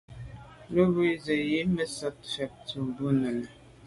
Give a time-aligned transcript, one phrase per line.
[0.73, 3.47] Lo’ mbwe nse’ yi me sote mfèt tô bo nène.